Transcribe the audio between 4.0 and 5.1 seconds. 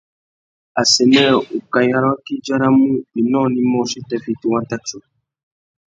i tà fiti wata tiô».